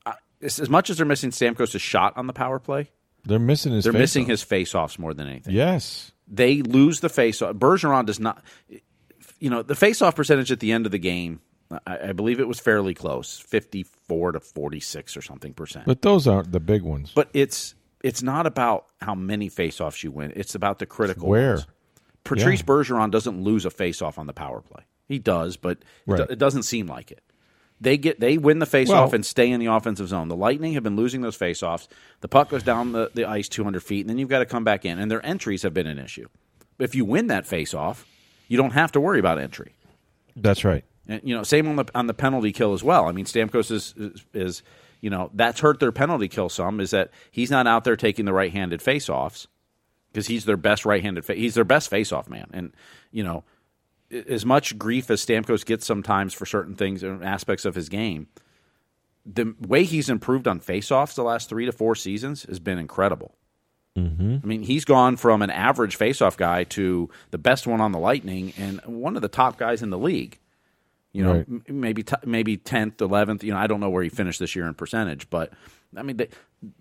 [0.06, 2.90] I, as much as they're missing Stamkos' shot on the power play,
[3.24, 3.84] They're missing his.
[3.84, 4.30] they're missing face-off.
[4.30, 5.54] his face-offs more than anything.
[5.54, 6.12] Yes.
[6.28, 7.56] They lose the face-off.
[7.56, 8.42] Bergeron does not.
[9.42, 11.40] You know, the face-off percentage at the end of the game.
[11.86, 15.86] I, I believe it was fairly close, fifty-four to forty-six or something percent.
[15.86, 17.12] But those aren't the big ones.
[17.14, 17.74] But it's
[18.04, 20.32] it's not about how many faceoffs you win.
[20.36, 21.54] It's about the critical Where?
[21.54, 21.66] ones.
[22.24, 22.66] Patrice Yeah.
[22.66, 24.84] Bergeron doesn't lose a faceoff on the power play.
[25.08, 26.16] He does, but it, Right.
[26.18, 27.22] do- it doesn't seem like it.
[27.80, 30.28] They get they win the faceoff Well- and stay in the offensive zone.
[30.28, 31.88] The Lightning have been losing those faceoffs.
[32.20, 34.62] The puck goes down the, the ice 200 feet, and then you've got to come
[34.62, 35.00] back in.
[35.00, 36.28] And their entries have been an issue.
[36.78, 38.04] If you win that faceoff,
[38.48, 39.74] you don't have to worry about entry.
[40.36, 40.84] That's right.
[41.06, 43.06] And, you know, same on the on the penalty kill as well.
[43.06, 44.62] I mean, Stamkos is, is is
[45.00, 46.80] you know that's hurt their penalty kill some.
[46.80, 49.48] Is that he's not out there taking the right-handed face-offs
[50.12, 51.24] because he's their best right-handed.
[51.24, 52.48] Fa- he's their best face-off man.
[52.52, 52.72] And
[53.10, 53.44] you know,
[54.28, 58.28] as much grief as Stamkos gets sometimes for certain things and aspects of his game,
[59.26, 63.34] the way he's improved on face-offs the last three to four seasons has been incredible.
[63.96, 64.38] Mm-hmm.
[64.42, 67.98] I mean, he's gone from an average face-off guy to the best one on the
[67.98, 70.38] Lightning and one of the top guys in the league
[71.12, 71.46] You know, Right.
[71.46, 73.44] m- maybe t- maybe tenth, eleventh.
[73.44, 75.52] You know, I don't know where he finished this year in percentage, but
[75.94, 76.28] I mean, they,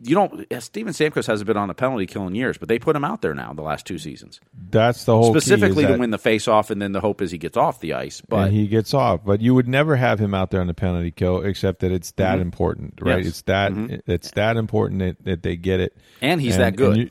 [0.04, 0.46] you don't.
[0.62, 3.22] Steven Stamkos hasn't been on a penalty kill in years, but they put him out
[3.22, 4.40] there now the last two seasons,
[4.70, 7.38] That's the whole specifically to win the face off, and then the hope is he
[7.38, 8.22] gets off the ice.
[8.22, 9.22] But and he gets off.
[9.26, 12.12] But you would never have him out there on the penalty kill, except that it's
[12.14, 13.18] that important, right?
[13.18, 13.20] Mm-hmm.
[13.20, 13.28] Yes.
[13.28, 14.02] It's that Mhm.
[14.08, 16.90] it's that important that, that they get it, And he's that good.
[16.92, 17.10] And, you-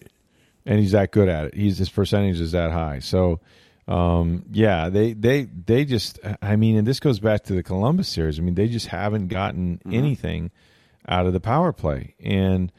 [0.67, 1.55] and he's that good at it.
[1.55, 2.99] He's his percentage is that high.
[3.01, 3.41] So,
[3.89, 6.21] um, yeah, they they they just.
[6.43, 8.39] I mean, and this goes back to the Columbus series.
[8.39, 9.95] I mean, they just haven't gotten Mm-hmm.
[9.95, 10.51] anything
[11.09, 12.73] out of the power play, and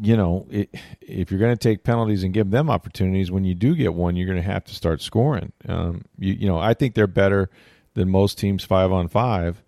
[0.00, 3.54] you know, it, if you're going to take penalties and give them opportunities, when you
[3.54, 5.52] do get one, you're going to have to start scoring.
[5.68, 7.50] Um, you, you know, I think they're better
[7.94, 9.62] than most teams five on five,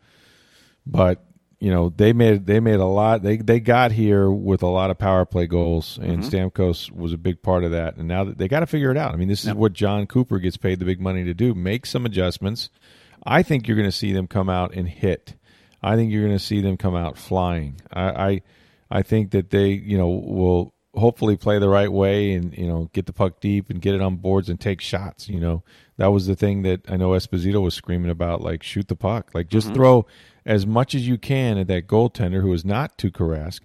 [0.86, 1.24] but
[1.60, 3.22] you know they made they made a lot.
[3.22, 7.18] They they got here with a lot of power play goals, and Stamkos was a
[7.18, 7.96] big part of that.
[7.96, 9.14] And now that they got to figure it out.
[9.14, 11.86] I mean, this is what Jon Cooper gets paid the big money to do: make
[11.86, 12.70] some adjustments.
[13.26, 15.36] I think you're going to see them come out and hit.
[15.84, 17.80] I think you're going to see them come out flying.
[17.92, 18.42] I, I
[18.90, 22.88] I think that they you know will hopefully play the right way and you know
[22.92, 25.28] get the puck deep and get it on boards and take shots.
[25.28, 25.62] You know
[25.98, 29.30] that was the thing that I know Esposito was screaming about, like shoot the puck,
[29.34, 30.06] like just throw
[30.46, 33.60] as much as you can at that goaltender who is not Tuukka Rask,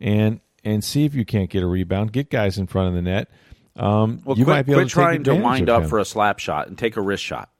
[0.00, 3.02] and and see if you can't get a rebound, get guys in front of the
[3.02, 3.30] net.
[3.76, 5.88] Um, well, you quit, might be able quit to trying to wind up him.
[5.88, 7.50] for a slap shot and take a wrist shot.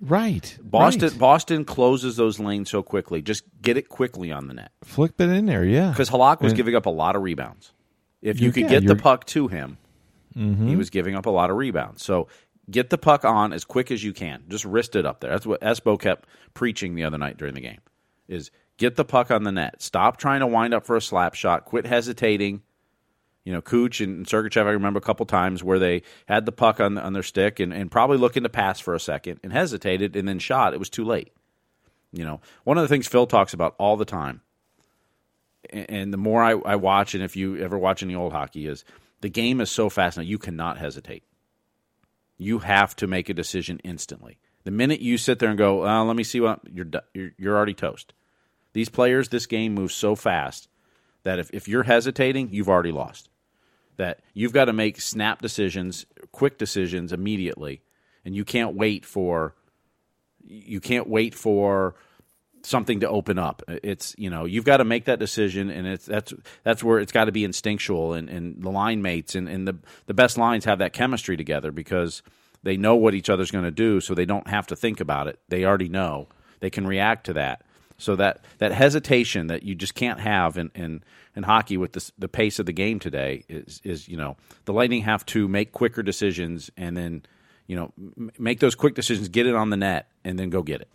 [0.00, 0.56] Right.
[0.62, 1.18] Boston right.
[1.18, 3.22] Boston closes those lanes so quickly.
[3.22, 5.90] Just get it quickly on the net flick it in there, yeah.
[5.90, 7.72] because Halak was And- giving up a lot of rebounds.
[8.22, 9.02] If you, You- could yeah, get the you're- Mm-hmm.
[9.02, 9.78] puck to him,
[10.34, 12.02] he was giving up a lot of rebounds.
[12.04, 12.28] So
[12.70, 14.44] get the puck on as quick as you can.
[14.48, 15.30] Just wrist it up there.
[15.30, 17.80] That's what Espo kept preaching the other night during the game.
[18.28, 19.82] Is get the puck on the net.
[19.82, 21.64] Stop trying to wind up for a slap shot.
[21.64, 22.62] Quit hesitating.
[23.48, 26.80] You know, Cooch and Sergachev, I remember a couple times where they had the puck
[26.80, 30.16] on, on their stick and, and probably looking to pass for a second and hesitated
[30.16, 30.74] and then shot.
[30.74, 31.32] It was too late.
[32.12, 34.42] You know, one of the things Phil talks about all the time,
[35.70, 38.84] and, the more I, I watch, and if you ever watch any old hockey, is
[39.22, 41.22] the game is so fast now you cannot hesitate.
[42.36, 44.40] You have to make a decision instantly.
[44.64, 47.56] The minute you sit there and go, uh, "Let me see what," you're, you're you're
[47.56, 48.12] already toast.
[48.74, 50.68] These players, this game moves so fast
[51.22, 53.27] that if, if you're hesitating, you've already lost.
[53.98, 57.82] That you've got to make snap decisions, quick decisions immediately,
[58.24, 59.54] and you can't wait for
[60.44, 61.94] you can't wait for
[62.62, 63.62] something to open up.
[63.68, 66.32] It's you know you've got to make that decision, and it's that's
[66.62, 69.76] that's where it's got to be instinctual, and, and the line mates and, and the
[70.06, 72.22] the best lines have that chemistry together because
[72.62, 75.28] they know what each other's going to do, so they don't have to think about
[75.28, 75.38] it.
[75.48, 76.28] They already know
[76.60, 77.62] they can react to that.
[77.98, 81.02] So that that hesitation that you just can't have in in,
[81.34, 84.72] in hockey with the the pace of the game today is is you know the
[84.72, 87.24] Lightning have to make quicker decisions and then
[87.66, 90.62] you know m- make those quick decisions, get it on the net, and then go
[90.62, 90.88] get it.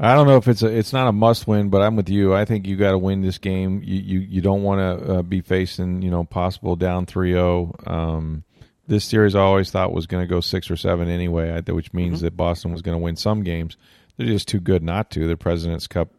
[0.00, 2.34] I don't know if it's a it's not a must win, but I'm with you.
[2.34, 3.82] I think you got to win this game.
[3.84, 7.88] You you, you don't want to uh, be facing you know possible down 3-0.
[7.88, 8.44] Um,
[8.86, 12.22] this series I always thought was going to go six or seven anyway, which means
[12.22, 13.76] that Boston was going to win some games.
[14.18, 15.26] They're just too good not to.
[15.26, 16.10] The President's Cup.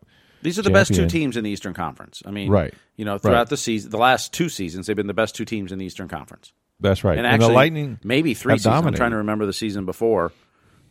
[0.42, 2.24] These are the best two teams in the Eastern Conference.
[2.26, 2.74] I mean, Right.
[2.96, 3.50] You know, throughout Right.
[3.50, 6.08] the season, the last two seasons, they've been the best two teams in the Eastern
[6.08, 6.54] Conference.
[6.80, 7.18] That's right.
[7.18, 8.86] And actually, the Lightning maybe three seasons.
[8.86, 10.32] I'm trying to remember the season before.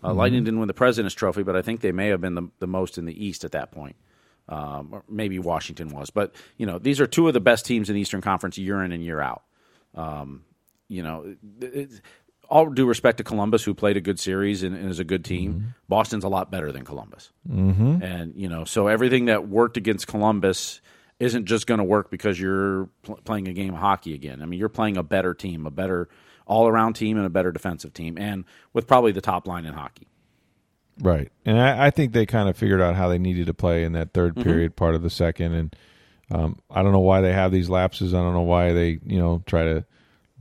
[0.04, 2.48] Uh, Lightning didn't win the President's Trophy, but I think they may have been the,
[2.60, 3.96] the most in the East at that point.
[4.50, 7.90] Um, or maybe Washington was, but you know, these are two of the best teams
[7.90, 9.42] in the Eastern Conference year in and year out.
[9.94, 10.44] Um,
[10.88, 12.00] you know, it, it-
[12.48, 15.24] all due respect to Columbus, who played a good series and, and is a good
[15.24, 15.54] team.
[15.54, 15.68] Mm-hmm.
[15.88, 18.02] Boston's a lot better than Columbus, mm-hmm.
[18.02, 20.80] and you know, so everything that worked against Columbus
[21.18, 24.40] isn't just going to work because you're pl- playing a game of hockey again.
[24.40, 26.08] I mean, you're playing a better team, a better
[26.46, 30.08] all-around team, and a better defensive team, and with probably the top line in hockey.
[31.00, 33.84] Right, and I, I think they kind of figured out how they needed to play
[33.84, 35.76] in that 3rd period, part of the second, and
[36.30, 38.14] um, I don't know why they have these lapses.
[38.14, 39.84] I don't know why they, you know, try to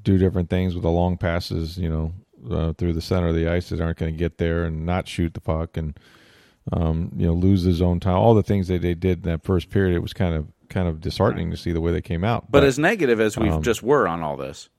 [0.08, 2.14] do different things with the long passes, you know,
[2.50, 5.06] uh, through the center of the ice that aren't going to get there and not
[5.06, 6.00] shoot the puck and,
[6.72, 8.16] um, you know, lose the zone time.
[8.16, 10.88] All the things that they did in that first period, it was kind of kind
[10.88, 12.50] of disheartening to see the way they came out.
[12.50, 14.70] But, as negative as we um, just were on all this,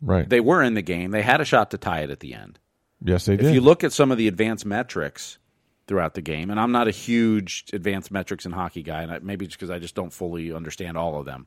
[0.00, 1.12] right, they were in the game.
[1.12, 2.58] They had a shot to tie it at the end.
[3.00, 3.46] yes, they did.
[3.46, 5.38] If you look at some of the advanced metrics
[5.86, 9.18] throughout the game, and I'm not a huge advanced metrics and hockey guy, and I,
[9.20, 11.46] maybe just because I just don't fully understand all of them.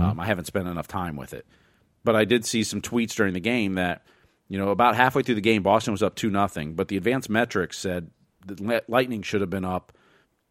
[0.00, 1.46] Um, I haven't spent enough time with it,
[2.08, 4.02] but I did see some tweets during the game that
[4.48, 7.28] you know about halfway through the game, Boston was up two nothing, but the advanced
[7.28, 8.10] metrics said
[8.46, 9.92] the Lightning should have been up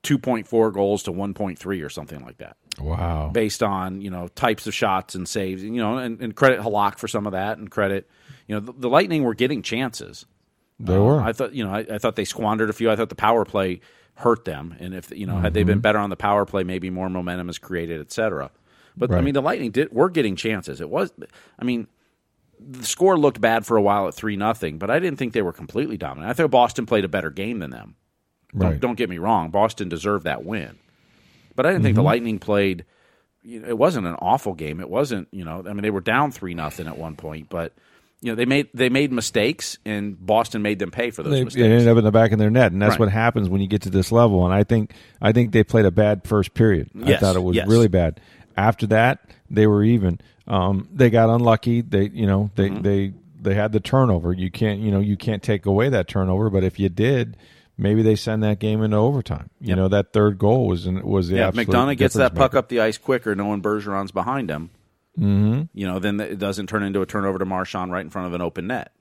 [0.04, 4.76] 2.4 goals to 1.3 or something like that wow, based on you know types of
[4.76, 5.64] shots and saves.
[5.64, 8.08] You know, and, and credit Halak for some of that, and credit
[8.46, 10.28] you know the, the Lightning were getting chances,
[10.80, 11.20] They Uh, were.
[11.20, 12.92] I thought you know I, I thought they squandered a few.
[12.92, 13.80] I thought the power play
[14.14, 16.92] hurt them, and if you know had they been better on the power play, maybe
[16.92, 18.52] more momentum is created, et cetera.
[18.98, 20.82] But I mean, the Lightning did were getting chances.
[20.82, 21.12] It was,
[21.60, 21.88] I mean,
[22.60, 25.44] the score looked bad for a while at three nothing, but I didn't think they
[25.44, 26.30] were completely dominant.
[26.30, 27.96] I thought Boston played a better game than them.
[28.54, 28.72] Right.
[28.72, 30.78] Don't, don't get me wrong, Boston deserved that win,
[31.56, 32.02] but I didn't think Mm-hmm.
[32.02, 32.86] the Lightning played.
[33.44, 34.80] You know, it wasn't an awful game.
[34.80, 35.28] It wasn't.
[35.32, 37.74] You know, I mean, they were down three nothing at one point, but
[38.22, 41.44] you know they made they made mistakes, and Boston made them pay for those they,
[41.44, 41.62] mistakes.
[41.64, 43.02] it ended up in the back of their net, and that's Right.
[43.02, 44.44] what happens when you get to this level.
[44.44, 46.90] And I think I think they played a bad first period.
[47.06, 47.68] I thought it was yes.
[47.68, 48.20] really bad.
[48.58, 50.20] After that, they were even.
[50.48, 51.82] Um, they got unlucky.
[51.82, 52.82] They you know they Mm-hmm.
[52.82, 54.34] they they had the turnover.
[54.34, 56.50] You can't you know you can't take away that turnover.
[56.50, 57.38] But if you did,
[57.78, 59.50] maybe they send that game into overtime.
[59.62, 59.78] You Yep.
[59.78, 62.58] know that third goal was in, was the yeah, McDonagh gets that puck maker.
[62.60, 64.72] up the ice quicker, knowing Bergeron's behind him.
[65.20, 65.64] Mm-hmm.
[65.74, 68.34] You know, then it doesn't turn into a turnover to Marchand right in front of
[68.34, 68.92] an open net.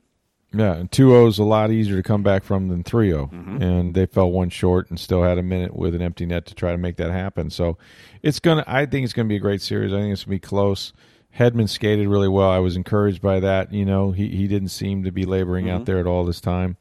[0.55, 3.27] Yeah, and 2 is a lot easier to come back from than 3 0.
[3.33, 3.63] Mm-hmm.
[3.63, 6.55] And they fell one short and still had a minute with an empty net to
[6.55, 7.51] try to make that happen.
[7.51, 7.77] So
[8.23, 9.93] it's going to, I think it's going to be a great series.
[9.93, 10.93] I think it's going to be close.
[11.37, 12.49] Hedman skated really well.
[12.49, 13.73] I was encouraged by that.
[13.73, 15.75] You know, he, he didn't seem to be laboring Mm-hmm.
[15.77, 16.77] out there at all this time.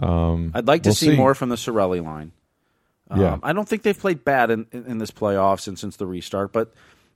[0.00, 1.16] I'd like to We'll see, see.
[1.16, 2.32] more from the Cirelli line.
[3.10, 3.38] Um, Yeah.
[3.42, 6.52] I don't think they've played bad in, in, in this playoffs and since the restart,
[6.52, 6.72] but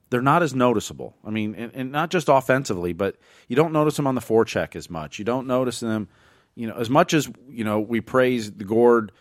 [0.09, 1.15] they're not as noticeable.
[1.25, 3.17] I mean, and, and not just offensively, but
[3.47, 5.19] you don't notice them on the forecheck as much.
[5.19, 6.07] You don't notice them,
[6.55, 9.11] you know, as much as you know we praise the Gourde,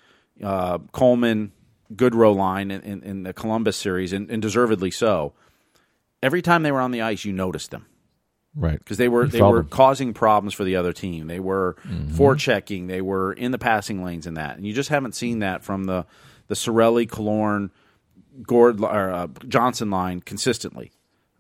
[0.42, 1.52] uh, Coleman,
[1.94, 5.32] Goodrow line in, in, in the Columbus series, and, and deservedly so.
[6.22, 7.86] Every time they were on the ice, you noticed them
[8.54, 8.78] Right.
[8.78, 9.68] because they were You they were them.
[9.68, 11.26] causing problems for the other team.
[11.26, 12.16] They were Mm-hmm.
[12.16, 12.88] forechecking.
[12.88, 14.56] They were in the passing lanes and that.
[14.56, 16.06] And you just haven't seen that from the
[16.48, 17.70] the Cirelli, Killorn,
[18.42, 20.90] Gourde or uh, Johnson line consistently.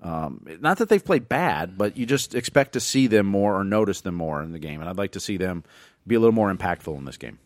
[0.02, 3.64] Um, not that they've played bad, but you just expect to see them more or
[3.64, 4.80] notice them more in the game.
[4.80, 5.64] And I'd like to see them
[6.06, 7.38] be a little more impactful in this game.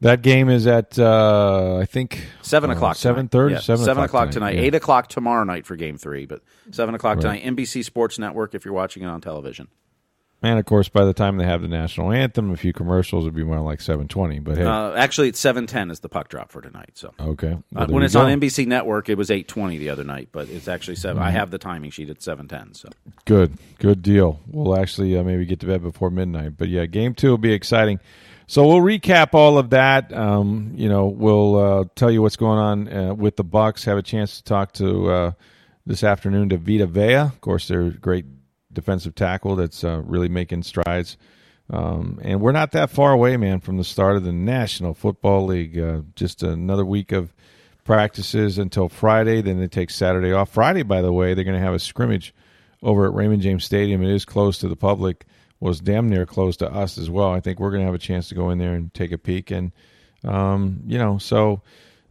[0.00, 2.96] That game is at, uh, I think, Seven uh, o'clock.
[2.96, 3.30] Seven tonight.
[3.30, 3.54] thirty.
[3.54, 4.56] Yeah, Seven, o'clock tonight.
[4.56, 4.62] yeah.
[4.62, 7.40] Eight o'clock tomorrow night for Game Three, but seven o'clock Right.
[7.42, 7.56] tonight.
[7.56, 9.68] NBC Sports Network if you're watching it on television.
[10.44, 13.34] And of course, by the time they have the national anthem, a few commercials would
[13.34, 14.40] be more like seven twenty.
[14.40, 16.90] But hey, Uh, actually, it's seven ten is the puck drop for tonight.
[16.94, 17.52] So okay.
[17.52, 18.28] Uh, Well, there when it's on.
[18.40, 21.26] NBC Network, it was eight twenty the other night, but it's actually 7 Mm-hmm.
[21.26, 22.74] I have the timing sheet at seven ten.
[22.74, 22.90] So
[23.24, 24.38] Good, good deal.
[24.46, 26.58] We'll actually uh, maybe get to bed before midnight.
[26.58, 27.98] But yeah, game two will be exciting.
[28.46, 30.12] So we'll recap all of that.
[30.12, 33.84] Um, you know, we'll uh, tell you what's going on uh, with the Bucks.
[33.86, 35.32] Have a chance to talk to uh,
[35.86, 37.14] this afternoon to Vita Vea.
[37.14, 38.26] Of course, they're great
[38.74, 41.16] defensive tackle that's uh, really making strides.
[41.70, 45.46] Um, and we're not that far away, man, from the start of the National Football
[45.46, 45.78] League.
[45.78, 47.32] Uh, just another week of
[47.84, 49.40] practices until Friday.
[49.40, 50.50] Then they take Saturday off.
[50.50, 52.34] Friday, by the way, they're going to have a scrimmage
[52.82, 54.02] over at Raymond James Stadium.
[54.02, 55.24] It is closed to the public.
[55.60, 57.32] Was damn near closed to us as well.
[57.32, 59.18] I think we're going to have a chance to go in there and take a
[59.18, 59.50] peek.
[59.50, 59.72] And
[60.22, 61.62] um, you know, so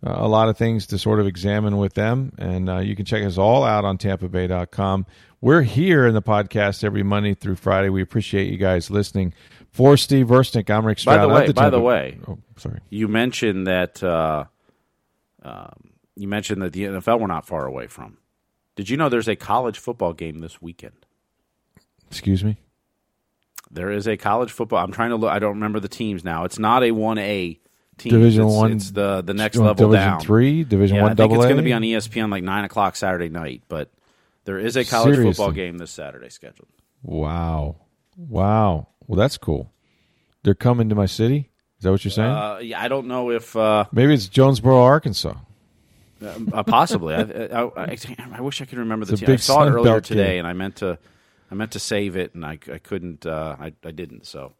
[0.06, 2.34] uh, a lot of things to sort of examine with them.
[2.38, 5.06] And uh, you can check us all out on TampaBay.com.
[5.42, 7.90] We're here in the podcast every Monday through Friday.
[7.90, 9.34] We appreciate you guys listening.
[9.72, 11.18] For Steve Versnick, I'm Rick Stroud.
[11.18, 12.80] By the way- of by the way- oh, sorry.
[12.90, 14.46] you mentioned that uh,
[15.42, 18.18] um, you mentioned that the NFL we're not far away from.
[18.76, 21.06] Did you know there's a college football game this weekend?
[22.10, 22.58] Excuse me.
[23.72, 24.84] There is a college football.
[24.84, 25.32] I'm trying to look.
[25.32, 26.44] I don't remember the teams now.
[26.44, 27.60] It's not a one A
[27.98, 28.12] team.
[28.12, 30.20] Division it's, one- It's the the next level Division down.
[30.22, 32.96] three, Division yeah, one, I think it's going to be on ESPN like nine o'clock
[32.96, 33.64] Saturday night.
[33.68, 33.90] But
[34.46, 35.34] there is a college Seriously?
[35.34, 36.68] football game this Saturday scheduled.
[37.02, 37.78] Wow,
[38.18, 38.88] wow.
[39.08, 39.72] Well, that's cool.
[40.44, 41.50] They're coming to my city.
[41.80, 42.32] Is that what you're saying?
[42.32, 45.36] Uh, yeah, I don't know if uh, Maybe it's Jonesboro, Arkansas.
[46.54, 47.14] uh, possibly.
[47.16, 47.98] I, I, I,
[48.36, 49.32] I wish I could remember the It's team.
[49.32, 50.40] I saw it earlier today, game.
[50.40, 50.98] and I meant to
[51.52, 53.26] I meant to save it, and I, I couldn't.
[53.26, 54.26] Uh, I, I didn't.
[54.26, 54.54] So.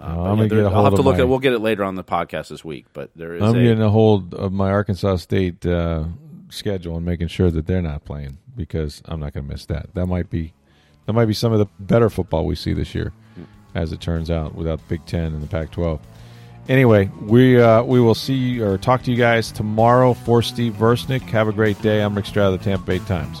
[0.00, 1.28] Uh, but I'm yeah, gonna there- get a I'll hold have to look my- at.
[1.28, 2.86] We'll get it later on the podcast this week.
[2.92, 6.04] But there is I'm a, getting a hold of my Arkansas State uh,
[6.50, 9.94] schedule and making sure that they're not playing because I'm not going to miss that.
[9.94, 10.52] That might be
[11.06, 13.12] that might be some of the better football we see this year,
[13.74, 15.98] as it turns out, without the Big Ten and the Pac-12.
[16.68, 21.22] Anyway, we uh, we will see or talk to you guys tomorrow for Steve Versnick.
[21.22, 22.02] Have a great day.
[22.02, 23.40] I'm Rick Stroud of the Tampa Bay Times.